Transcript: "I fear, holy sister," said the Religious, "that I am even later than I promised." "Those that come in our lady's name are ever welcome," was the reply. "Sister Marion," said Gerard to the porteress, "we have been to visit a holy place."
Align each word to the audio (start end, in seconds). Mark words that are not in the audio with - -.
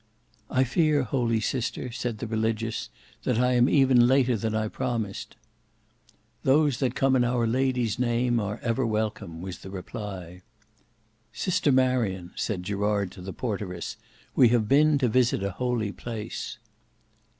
"I 0.49 0.63
fear, 0.63 1.03
holy 1.03 1.39
sister," 1.39 1.91
said 1.91 2.17
the 2.17 2.25
Religious, 2.25 2.89
"that 3.21 3.37
I 3.37 3.53
am 3.53 3.69
even 3.69 4.07
later 4.07 4.35
than 4.35 4.55
I 4.55 4.67
promised." 4.67 5.35
"Those 6.41 6.79
that 6.79 6.95
come 6.95 7.15
in 7.15 7.23
our 7.23 7.45
lady's 7.45 7.99
name 7.99 8.39
are 8.39 8.59
ever 8.63 8.83
welcome," 8.83 9.41
was 9.43 9.59
the 9.59 9.69
reply. 9.69 10.41
"Sister 11.33 11.71
Marion," 11.71 12.31
said 12.35 12.63
Gerard 12.63 13.11
to 13.11 13.21
the 13.21 13.31
porteress, 13.31 13.95
"we 14.35 14.49
have 14.49 14.67
been 14.67 14.97
to 14.97 15.07
visit 15.07 15.43
a 15.43 15.51
holy 15.51 15.91
place." 15.91 16.57